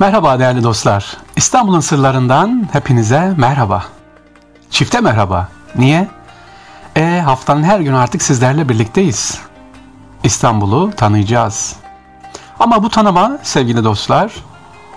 [0.00, 1.16] Merhaba değerli dostlar.
[1.36, 3.84] İstanbul'un sırlarından hepinize merhaba.
[4.70, 5.48] Çifte merhaba.
[5.76, 6.08] Niye?
[6.96, 9.38] E haftanın her günü artık sizlerle birlikteyiz.
[10.24, 11.76] İstanbul'u tanıyacağız.
[12.60, 14.32] Ama bu tanıma sevgili dostlar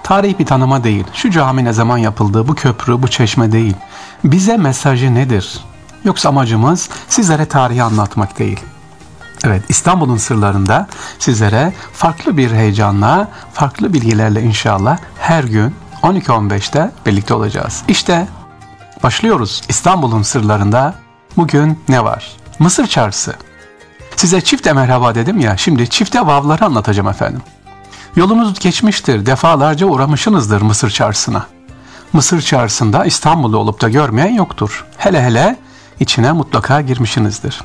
[0.03, 1.05] tarih bir tanıma değil.
[1.13, 3.75] Şu cami ne zaman yapıldı, bu köprü, bu çeşme değil.
[4.23, 5.59] Bize mesajı nedir?
[6.03, 8.59] Yoksa amacımız sizlere tarihi anlatmak değil.
[9.43, 10.87] Evet İstanbul'un sırlarında
[11.19, 17.83] sizlere farklı bir heyecanla, farklı bilgilerle inşallah her gün 12.15'te birlikte olacağız.
[17.87, 18.27] İşte
[19.03, 20.95] başlıyoruz İstanbul'un sırlarında
[21.37, 22.31] bugün ne var?
[22.59, 23.35] Mısır çarşısı.
[24.15, 27.41] Size çifte merhaba dedim ya şimdi çifte vavları anlatacağım efendim.
[28.15, 31.47] Yolunuz geçmiştir, defalarca uğramışsınızdır Mısır çarşısına.
[32.13, 34.85] Mısır çarşısında İstanbul'da olup da görmeyen yoktur.
[34.97, 35.55] Hele hele
[35.99, 37.61] içine mutlaka girmişsinizdir.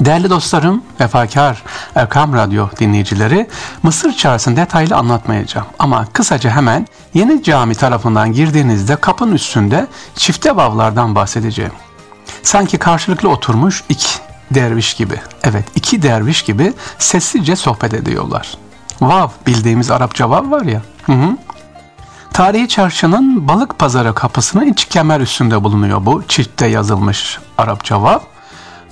[0.00, 1.62] Değerli dostlarım, vefakar
[1.94, 3.48] Erkam Radyo dinleyicileri,
[3.82, 5.66] Mısır Çarşısı'nı detaylı anlatmayacağım.
[5.78, 11.72] Ama kısaca hemen Yeni Cami tarafından girdiğinizde kapının üstünde çifte vavlardan bahsedeceğim.
[12.42, 14.18] Sanki karşılıklı oturmuş iki
[14.50, 18.54] derviş gibi, evet iki derviş gibi sessizce sohbet ediyorlar.
[19.00, 20.82] Vav, bildiğimiz Arapça vav var ya.
[21.06, 21.36] Hı hı.
[22.32, 28.18] Tarihi çarşının balık pazarı kapısının iç kemer üstünde bulunuyor bu çifte yazılmış Arapça vav.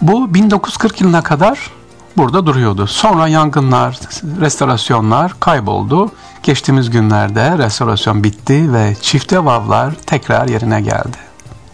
[0.03, 1.71] Bu 1940 yılına kadar
[2.17, 2.87] burada duruyordu.
[2.87, 3.99] Sonra yangınlar,
[4.41, 6.13] restorasyonlar kayboldu.
[6.43, 11.17] Geçtiğimiz günlerde restorasyon bitti ve çifte vavlar tekrar yerine geldi.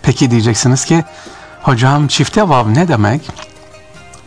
[0.02, 1.04] Peki diyeceksiniz ki
[1.62, 3.30] hocam çifte vav ne demek?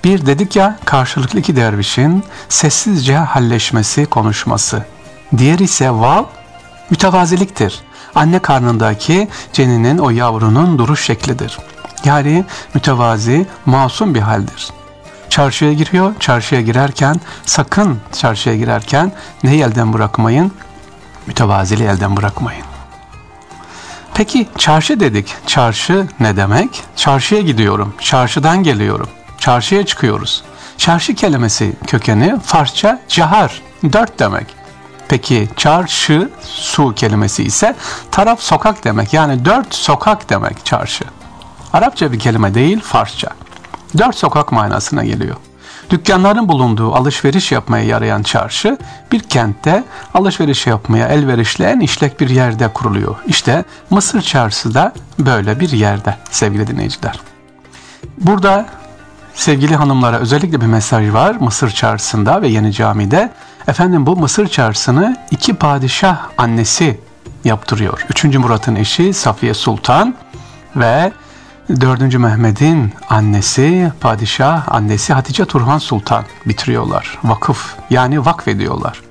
[0.04, 4.86] Bir dedik ya karşılıklı iki dervişin sessizce halleşmesi, konuşması.
[5.38, 6.24] Diğer ise vav
[6.90, 7.80] mütevaziliktir.
[8.16, 11.58] Anne karnındaki ceninin o yavrunun duruş şeklidir.
[12.08, 14.68] Yani mütevazi, masum bir haldir.
[15.30, 19.12] Çarşıya giriyor, çarşıya girerken sakın çarşıya girerken
[19.44, 20.52] neyi elden bırakmayın?
[21.28, 22.66] Mütevaziliği elden bırakmayın.
[24.14, 25.36] Peki çarşı dedik.
[25.48, 26.84] Çarşı ne demek?
[26.96, 30.44] Çarşıya gidiyorum, çarşıdan geliyorum, çarşıya çıkıyoruz.
[30.78, 34.48] Çarşı kelimesi kökeni Farsça cahar, dört demek.
[35.08, 37.76] Peki çarşı su kelimesi ise
[38.12, 39.14] taraf sokak demek.
[39.14, 41.06] Yani dört sokak demek çarşı.
[41.78, 43.30] Arapça bir kelime değil, Farsça.
[43.98, 45.36] Dört sokak manasına geliyor.
[45.90, 48.78] Dükkanların bulunduğu alışveriş yapmaya yarayan çarşı
[49.12, 49.84] bir kentte
[50.14, 53.16] alışveriş yapmaya elverişli en işlek bir yerde kuruluyor.
[53.28, 57.20] İşte Mısır çarşısı da böyle bir yerde sevgili dinleyiciler.
[58.18, 58.66] Burada
[59.34, 63.32] sevgili hanımlara özellikle bir mesaj var Mısır çarşısında ve Yeni Cami'de.
[63.68, 67.00] Efendim bu Mısır çarşısını iki padişah annesi
[67.44, 68.06] yaptırıyor.
[68.10, 70.16] Üçüncü Murat'ın eşi Safiye Sultan
[70.76, 71.12] ve
[71.70, 72.18] 4.
[72.18, 77.20] Mehmet'in annesi, padişah annesi Hatice Turhan Sultan bitiriyorlar.
[77.24, 79.02] Vakıf yani vakfediyorlar.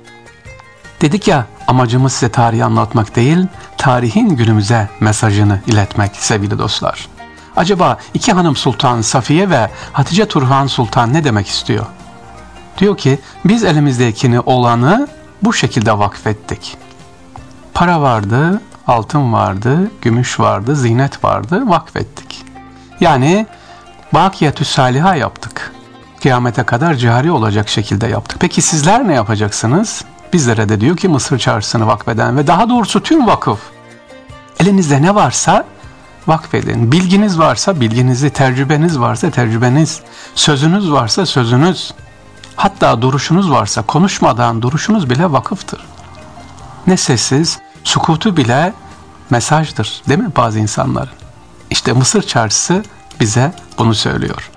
[1.00, 3.46] Dedik ya amacımız size tarihi anlatmak değil,
[3.76, 7.08] tarihin günümüze mesajını iletmek sevgili dostlar.
[7.56, 11.86] Acaba iki hanım sultan Safiye ve Hatice Turhan Sultan ne demek istiyor?
[12.78, 15.08] Diyor ki biz elimizdekini olanı
[15.42, 16.76] bu şekilde vakfettik.
[17.74, 22.45] Para vardı, altın vardı, gümüş vardı, zinet vardı, vakfettik.
[23.00, 23.46] Yani
[24.14, 25.72] bakiyetü saliha yaptık.
[26.22, 28.40] Kıyamete kadar cari olacak şekilde yaptık.
[28.40, 30.04] Peki sizler ne yapacaksınız?
[30.32, 33.60] Bizlere de diyor ki Mısır çarşısını vakfeden ve daha doğrusu tüm vakıf.
[34.60, 35.64] Elinizde ne varsa
[36.26, 36.92] vakfedin.
[36.92, 40.00] Bilginiz varsa bilginizi, tecrübeniz varsa tecrübeniz,
[40.34, 41.94] sözünüz varsa sözünüz,
[42.56, 45.80] hatta duruşunuz varsa konuşmadan duruşunuz bile vakıftır.
[46.86, 48.72] Ne sessiz, sukutu bile
[49.30, 51.25] mesajdır değil mi bazı insanların?
[51.86, 52.82] İşte Mısır çarşısı
[53.20, 54.50] bize bunu söylüyor.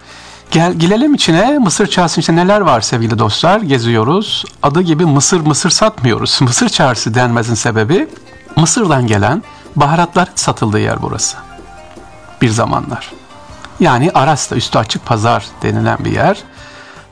[0.52, 4.46] Gel, gelelim içine Mısır çarşısının içinde neler var sevgili dostlar geziyoruz.
[4.64, 6.40] Adı gibi Mısır Mısır satmıyoruz.
[6.42, 8.08] Mısır çarşısı denmezin sebebi
[8.56, 9.44] Mısır'dan gelen
[9.76, 11.38] baharatlar satıldığı yer burası.
[12.42, 13.12] Bir zamanlar.
[13.80, 16.38] Yani Aras'ta üstü açık pazar denilen bir yer.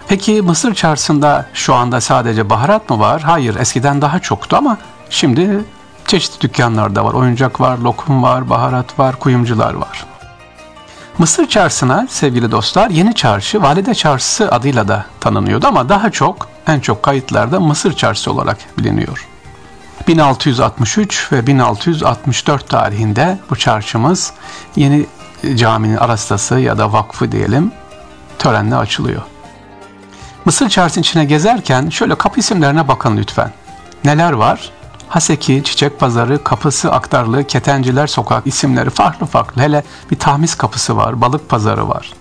[0.08, 3.22] Peki Mısır çarşısında şu anda sadece baharat mı var?
[3.22, 4.78] Hayır eskiden daha çoktu ama
[5.10, 5.64] şimdi
[6.08, 7.14] çeşitli dükkanlarda var.
[7.14, 10.06] Oyuncak var, lokum var, baharat var, kuyumcular var.
[11.18, 16.80] Mısır çarşısına sevgili dostlar yeni çarşı, valide çarşısı adıyla da tanınıyordu ama daha çok en
[16.80, 19.28] çok kayıtlarda Mısır çarşısı olarak biliniyor.
[20.08, 24.34] 1663 ve 1664 tarihinde bu çarşımız
[24.76, 25.06] yeni
[25.56, 27.72] caminin arastası ya da vakfı diyelim
[28.40, 29.22] törenle açılıyor.
[30.46, 33.52] Mısır çarşısının içine gezerken şöyle kapı isimlerine bakın lütfen.
[34.06, 34.72] Neler var?
[35.10, 39.62] Haseki, Çiçek Pazarı, Kapısı Aktarlı, Ketenciler Sokak isimleri farklı farklı.
[39.62, 42.14] Hele bir tahmis kapısı var, balık pazarı var.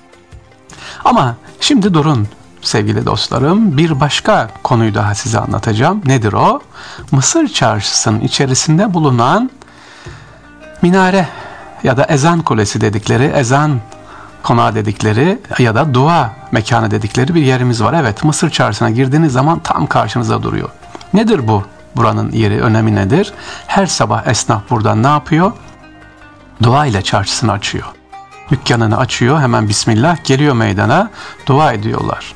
[1.04, 2.28] Ama şimdi durun.
[2.62, 6.02] sevgili dostlarım bir başka konuyu daha size anlatacağım.
[6.06, 6.60] Nedir o?
[7.10, 9.50] Mısır çarşısının içerisinde bulunan
[10.82, 11.28] minare
[11.82, 13.80] ya da ezan kulesi dedikleri, ezan
[14.42, 17.92] konağı dedikleri ya da dua mekanı dedikleri bir yerimiz var.
[18.00, 20.68] Evet Mısır çarşısına girdiğiniz zaman tam karşınıza duruyor.
[21.14, 21.62] Nedir bu?
[21.96, 23.32] Buranın yeri, önemi nedir?
[23.66, 25.52] Her sabah esnaf burada ne yapıyor?
[26.62, 27.86] Dua ile çarşısını açıyor.
[28.50, 31.10] Dükkanını açıyor hemen Bismillah geliyor meydana
[31.46, 32.34] dua ediyorlar.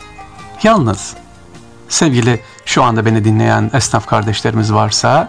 [0.63, 1.15] Yalnız
[1.89, 5.29] sevgili şu anda beni dinleyen esnaf kardeşlerimiz varsa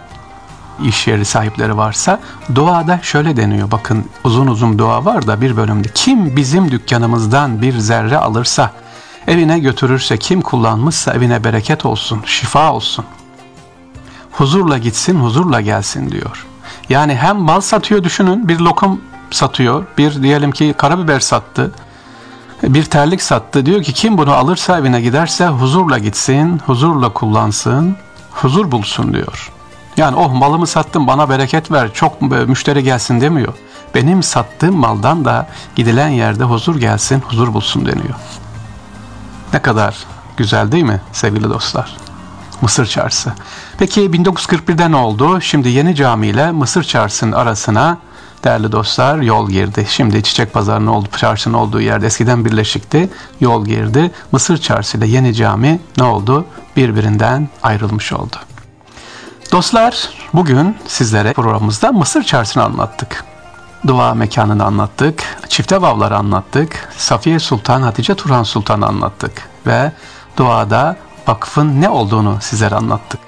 [0.84, 2.20] iş yeri sahipleri varsa
[2.54, 3.70] duada şöyle deniyor.
[3.70, 8.70] Bakın uzun uzun dua var da bir bölümde kim bizim dükkanımızdan bir zerre alırsa
[9.26, 13.04] evine götürürse kim kullanmışsa evine bereket olsun, şifa olsun.
[14.32, 16.46] Huzurla gitsin, huzurla gelsin diyor.
[16.88, 19.00] Yani hem bal satıyor düşünün, bir lokum
[19.30, 21.72] satıyor, bir diyelim ki karabiber sattı,
[22.62, 23.66] bir terlik sattı.
[23.66, 27.96] Diyor ki kim bunu alırsa evine giderse huzurla gitsin, huzurla kullansın,
[28.30, 29.52] huzur bulsun diyor.
[29.96, 33.54] Yani oh malımı sattım bana bereket ver çok müşteri gelsin demiyor.
[33.94, 38.14] Benim sattığım maldan da gidilen yerde huzur gelsin, huzur bulsun deniyor.
[39.52, 39.96] Ne kadar
[40.36, 41.96] güzel değil mi sevgili dostlar?
[42.62, 43.32] Mısır Çarşısı.
[43.78, 45.40] Peki 1941'de ne oldu?
[45.40, 47.98] Şimdi Yeni Cami ile Mısır Çarşısı'nın arasına
[48.44, 49.86] değerli dostlar yol girdi.
[49.88, 53.10] Şimdi Çiçek Pazarı'nın olduğu, çarşının olduğu yerde eskiden birleşikti.
[53.40, 54.10] Yol girdi.
[54.32, 56.44] Mısır Çarşısı ile Yeni Cami ne oldu?
[56.76, 58.36] Birbirinden ayrılmış oldu.
[59.52, 63.24] Dostlar bugün sizlere programımızda Mısır Çarşısı'nı anlattık.
[63.86, 69.92] Dua mekanını anlattık, çifte vavları anlattık, Safiye Sultan, Hatice Turhan Sultan'ı anlattık ve
[70.36, 73.20] duada vakfın ne olduğunu sizlere anlattık.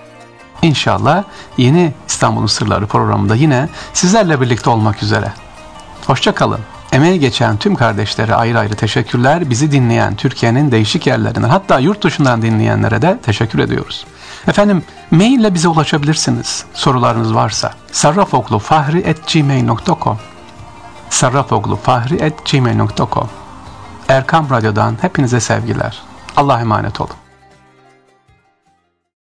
[0.63, 1.25] İnşallah
[1.57, 5.33] yeni İstanbul'un Sırları programında yine sizlerle birlikte olmak üzere.
[6.07, 6.61] Hoşçakalın.
[6.93, 9.51] Emeği geçen tüm kardeşlere ayrı ayrı teşekkürler.
[9.51, 14.07] Bizi dinleyen Türkiye'nin değişik yerlerinden hatta yurt dışından dinleyenlere de teşekkür ediyoruz.
[14.49, 16.65] Efendim maille bize ulaşabilirsiniz.
[16.75, 20.19] Sorularınız varsa sarrafoglufahri.gmail.com
[21.11, 23.29] sarrafoglufahri.gmail.com
[24.09, 26.03] Erkam Radyo'dan hepinize sevgiler.
[26.37, 27.24] Allah'a emanet olun.